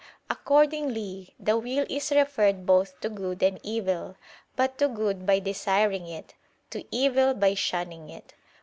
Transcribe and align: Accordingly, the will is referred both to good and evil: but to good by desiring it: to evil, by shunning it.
Accordingly, 0.31 1.35
the 1.39 1.59
will 1.59 1.85
is 1.87 2.09
referred 2.09 2.65
both 2.65 2.99
to 3.01 3.09
good 3.09 3.43
and 3.43 3.59
evil: 3.61 4.15
but 4.55 4.79
to 4.79 4.87
good 4.87 5.27
by 5.27 5.37
desiring 5.37 6.07
it: 6.07 6.33
to 6.71 6.83
evil, 6.89 7.35
by 7.35 7.53
shunning 7.53 8.09
it. 8.09 8.33